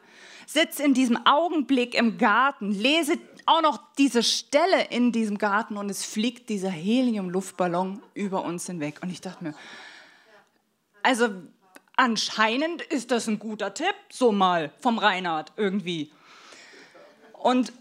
[0.45, 5.89] Sitze in diesem Augenblick im Garten, lese auch noch diese Stelle in diesem Garten und
[5.89, 8.99] es fliegt dieser Helium-Luftballon über uns hinweg.
[9.01, 9.53] Und ich dachte mir,
[11.03, 11.29] also
[11.97, 16.11] anscheinend ist das ein guter Tipp, so mal vom Reinhard irgendwie.
[17.33, 17.73] Und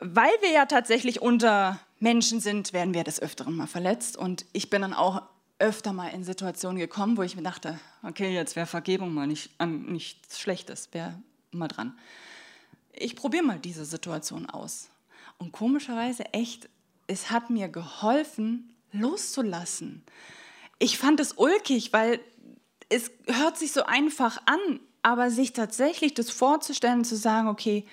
[0.00, 4.16] weil wir ja tatsächlich unter Menschen sind, werden wir des Öfteren mal verletzt.
[4.16, 5.22] Und ich bin dann auch
[5.58, 9.50] öfter mal in Situationen gekommen, wo ich mir dachte, okay, jetzt wäre Vergebung mal nicht,
[9.62, 11.14] nichts Schlechtes, wäre
[11.50, 11.98] mal dran.
[12.92, 14.88] Ich probiere mal diese Situation aus.
[15.38, 16.68] Und komischerweise echt,
[17.06, 20.02] es hat mir geholfen, loszulassen.
[20.78, 22.20] Ich fand es ulkig, weil
[22.90, 27.86] es hört sich so einfach an, aber sich tatsächlich das vorzustellen, zu sagen, okay,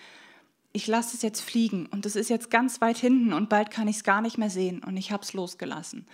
[0.73, 3.87] ich lasse es jetzt fliegen und das ist jetzt ganz weit hinten und bald kann
[3.87, 6.05] ich es gar nicht mehr sehen und ich habe es losgelassen.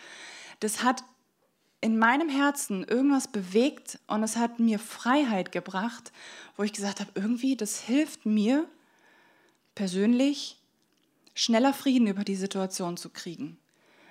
[0.60, 1.04] Das hat
[1.82, 6.13] in meinem Herzen irgendwas bewegt und es hat mir Freiheit gebracht,
[6.56, 8.65] wo ich gesagt habe, irgendwie, das hilft mir
[9.76, 10.62] persönlich,
[11.34, 13.58] schneller Frieden über die Situation zu kriegen.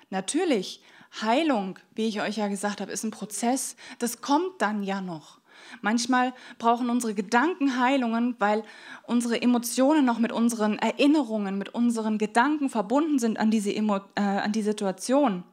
[0.09, 0.83] Natürlich,
[1.21, 5.39] Heilung, wie ich euch ja gesagt habe, ist ein Prozess, das kommt dann ja noch.
[5.81, 8.63] Manchmal brauchen unsere Gedanken Heilungen, weil
[9.03, 14.21] unsere Emotionen noch mit unseren Erinnerungen, mit unseren Gedanken verbunden sind an diese, Emo äh,
[14.21, 15.43] an die Situation.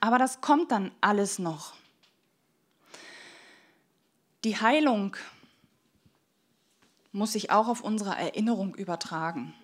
[0.00, 1.74] Aber das kommt dann alles noch.
[4.44, 5.16] Die Heilung
[7.12, 9.54] muss sich auch auf unsere Erinnerung übertragen.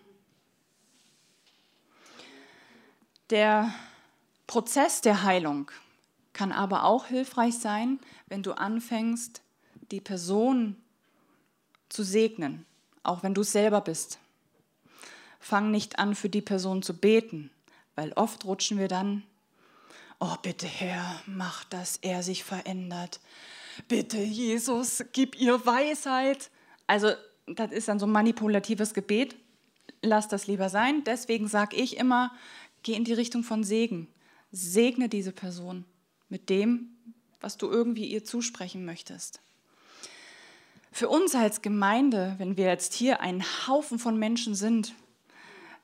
[3.31, 3.73] Der
[4.49, 5.71] Prozess der Heilung
[6.33, 9.43] kann aber auch hilfreich sein, wenn du anfängst,
[9.93, 10.77] die Person
[11.89, 12.67] zu segnen,
[13.03, 14.19] auch wenn du es selber bist.
[15.39, 17.51] Fang nicht an, für die Person zu beten,
[17.95, 19.23] weil oft rutschen wir dann,
[20.19, 23.21] oh bitte Herr, mach, dass er sich verändert.
[23.87, 26.51] Bitte Jesus, gib ihr Weisheit.
[26.87, 27.13] Also
[27.47, 29.37] das ist dann so ein manipulatives Gebet.
[30.03, 31.05] Lass das lieber sein.
[31.05, 32.33] Deswegen sage ich immer,
[32.83, 34.09] Geh in die Richtung von Segen.
[34.51, 35.85] Segne diese Person
[36.29, 36.91] mit dem,
[37.41, 39.41] was du irgendwie ihr zusprechen möchtest.
[40.91, 44.95] Für uns als Gemeinde, wenn wir jetzt hier ein Haufen von Menschen sind,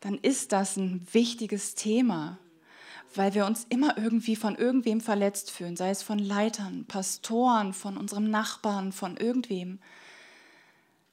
[0.01, 2.39] dann ist das ein wichtiges Thema,
[3.15, 7.97] weil wir uns immer irgendwie von irgendwem verletzt fühlen, sei es von Leitern, Pastoren, von
[7.97, 9.79] unserem Nachbarn, von irgendwem.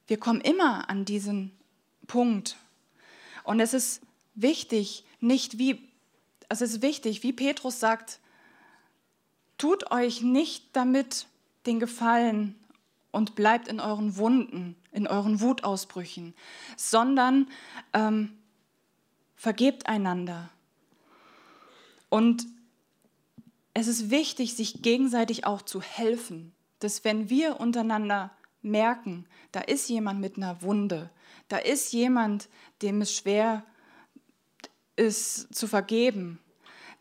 [0.07, 1.51] Wir kommen immer an diesen
[2.07, 2.57] Punkt.
[3.43, 4.01] Und es ist
[4.35, 5.90] wichtig, nicht wie,
[6.51, 8.19] es ist wichtig, wie Petrus sagt,
[9.57, 11.27] tut euch nicht damit
[11.65, 12.55] den Gefallen
[13.11, 16.33] und bleibt in euren Wunden, in euren Wutausbrüchen,
[16.75, 17.47] sondern
[17.93, 18.37] ähm,
[19.35, 20.49] vergebt einander.
[22.09, 22.45] Und
[23.73, 29.87] es ist wichtig, sich gegenseitig auch zu helfen, dass wenn wir untereinander merken, da ist
[29.87, 31.09] jemand mit einer Wunde,
[31.47, 32.49] da ist jemand,
[32.81, 33.63] dem es schwer
[34.95, 36.39] ist zu vergeben.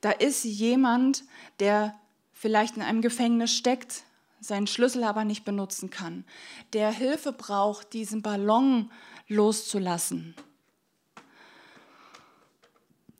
[0.00, 1.24] Da ist jemand,
[1.58, 1.94] der
[2.32, 4.04] vielleicht in einem Gefängnis steckt,
[4.40, 6.24] seinen Schlüssel aber nicht benutzen kann,
[6.72, 8.90] der Hilfe braucht, diesen Ballon
[9.28, 10.34] loszulassen.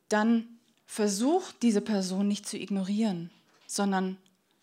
[0.09, 0.49] Dann
[0.87, 3.31] versucht diese Person nicht zu ignorieren,
[3.66, 4.16] sondern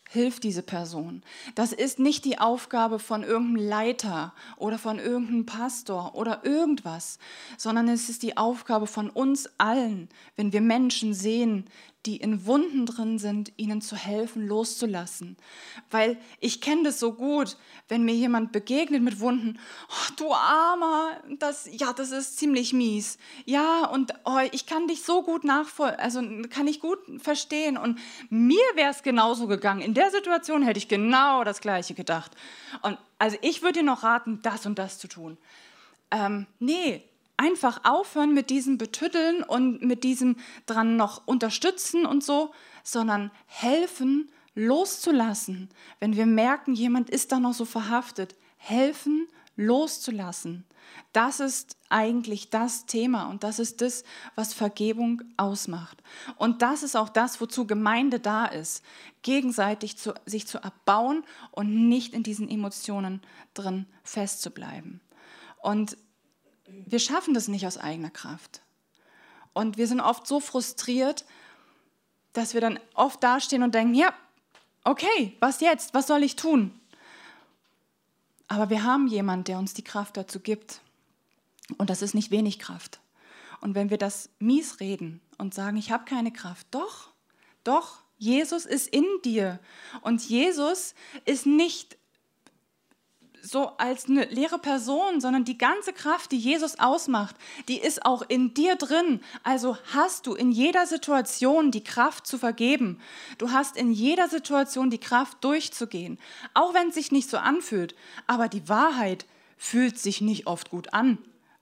[0.10, 1.22] Hilf diese Person.
[1.56, 7.20] Das ist nicht die Aufgabe von irgendeinem Leiter oder von irgendeinem Pastor oder irgendwas,
[7.58, 11.66] sondern es ist die Aufgabe von uns allen, wenn wir Menschen sehen,
[12.08, 15.36] die in Wunden drin sind, ihnen zu helfen, loszulassen.
[15.91, 17.58] Weil ich kenne das so gut,
[17.89, 23.17] wenn mir jemand begegnet mit Wunden, oh, du Armer, das, ja, das ist ziemlich mies.
[23.46, 27.78] Ja, und oh, ich kann dich so gut nachvollziehen, also kann ich gut verstehen.
[27.78, 29.82] Und mir wäre es genauso gegangen.
[29.82, 32.32] In der Situation hätte ich genau das Gleiche gedacht.
[32.84, 35.38] Und also ich würde dir noch raten, das und das zu tun.
[36.10, 37.04] Ähm, nee,
[37.38, 40.35] einfach aufhören mit diesem Betütteln und mit diesem
[40.65, 42.52] dran noch unterstützen und so,
[42.83, 45.69] sondern helfen, loszulassen.
[46.00, 50.65] Wenn wir merken, jemand ist da noch so verhaftet, helfen, loszulassen.
[51.13, 54.04] Das ist eigentlich das Thema und das ist das,
[54.35, 56.02] was Vergebung ausmacht.
[56.38, 58.83] Und das ist auch das, wozu Gemeinde da ist,
[59.21, 63.21] gegenseitig zu, sich zu erbauen und nicht in diesen Emotionen
[63.54, 65.02] drin festzubleiben.
[65.62, 65.98] Und
[66.68, 68.62] wir schaffen das nicht aus eigener Kraft.
[69.54, 71.26] Und wir sind oft so frustriert,
[72.34, 74.13] dass wir dann oft dastehen und denken, ja,
[74.84, 75.94] okay, was jetzt?
[75.94, 76.80] Was soll ich tun?
[78.48, 80.82] Aber wir haben jemanden, der uns die Kraft dazu gibt.
[81.78, 83.00] Und das ist nicht wenig Kraft.
[83.60, 87.10] Und wenn wir das mies reden und sagen, ich habe keine Kraft, doch,
[87.63, 89.60] doch, Jesus ist in dir.
[90.02, 90.96] Und Jesus
[91.26, 91.98] ist nicht
[93.48, 97.35] so als eine leere Person, sondern die ganze Kraft, die Jesus ausmacht,
[97.67, 99.21] die ist auch in dir drin.
[99.43, 103.00] Also hast du in jeder Situation die Kraft zu vergeben.
[103.37, 106.19] Du hast in jeder Situation die Kraft durchzugehen,
[106.54, 107.95] auch wenn es sich nicht so anfühlt.
[108.27, 109.25] Aber die Wahrheit
[109.58, 111.17] fühlt sich nicht oft gut an.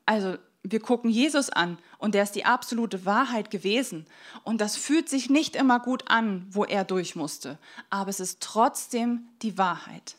[0.05, 4.07] Also wir gucken Jesus an und der ist die absolute Wahrheit gewesen.
[4.43, 7.59] Und das fühlt sich nicht immer gut an, wo er durch musste.
[7.91, 10.15] Aber es ist trotzdem die Wahrheit.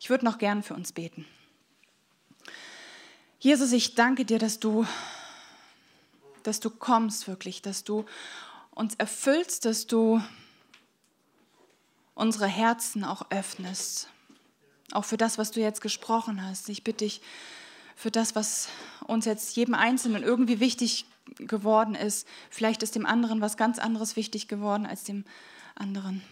[0.00, 1.26] Ich würde noch gern für uns beten.
[3.40, 4.86] Jesus, ich danke dir, dass du,
[6.42, 8.04] dass du kommst wirklich, dass du
[8.70, 10.22] uns erfüllst, dass du
[12.14, 14.08] unsere Herzen auch öffnest.
[14.92, 16.68] Auch für das, was du jetzt gesprochen hast.
[16.68, 17.20] Ich bitte dich
[17.94, 18.68] für das, was
[19.06, 21.04] uns jetzt jedem Einzelnen irgendwie wichtig
[21.36, 22.26] geworden ist.
[22.50, 25.24] Vielleicht ist dem anderen was ganz anderes wichtig geworden als dem
[25.74, 26.22] anderen.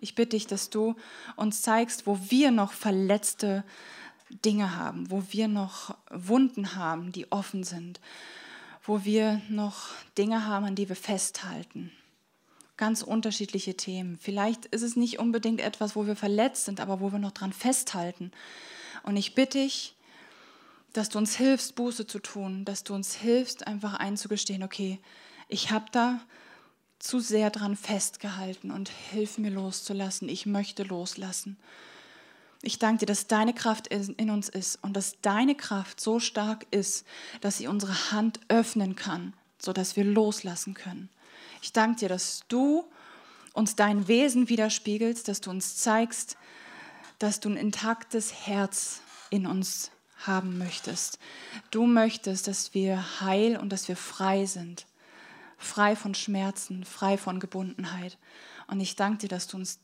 [0.00, 0.94] Ich bitte dich, dass du
[1.36, 3.64] uns zeigst, wo wir noch verletzte
[4.44, 8.00] Dinge haben, wo wir noch Wunden haben, die offen sind,
[8.84, 11.90] wo wir noch Dinge haben, an die wir festhalten.
[12.76, 14.18] Ganz unterschiedliche Themen.
[14.20, 17.52] Vielleicht ist es nicht unbedingt etwas, wo wir verletzt sind, aber wo wir noch dran
[17.52, 18.30] festhalten.
[19.02, 19.96] Und ich bitte dich,
[20.92, 25.00] dass du uns hilfst, Buße zu tun, dass du uns hilfst, einfach einzugestehen, okay,
[25.48, 26.20] ich habe da
[26.98, 30.28] zu sehr dran festgehalten und hilf mir loszulassen.
[30.28, 31.56] Ich möchte loslassen.
[32.62, 36.66] Ich danke dir, dass deine Kraft in uns ist und dass deine Kraft so stark
[36.72, 37.06] ist,
[37.40, 41.08] dass sie unsere Hand öffnen kann, sodass wir loslassen können.
[41.62, 42.84] Ich danke dir, dass du
[43.52, 46.36] uns dein Wesen widerspiegelst, dass du uns zeigst,
[47.20, 51.20] dass du ein intaktes Herz in uns haben möchtest.
[51.70, 54.87] Du möchtest, dass wir heil und dass wir frei sind
[55.58, 58.16] frei von Schmerzen, frei von Gebundenheit.
[58.68, 59.80] Und ich danke dir, dass du uns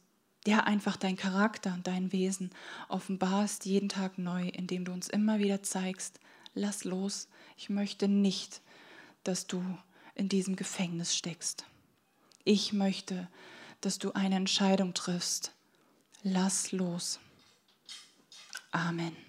[0.47, 2.51] ja einfach dein Charakter und dein Wesen
[2.89, 6.21] offenbarst, jeden Tag neu, indem du uns immer wieder zeigst,
[6.55, 8.63] lass los, ich möchte nicht,
[9.25, 9.63] dass du
[10.15, 11.65] in diesem Gefängnis steckst.
[12.45, 13.29] Ich möchte,
[13.81, 15.53] dass du eine Entscheidung triffst.
[16.23, 17.19] Lass los.
[18.71, 19.24] Amen.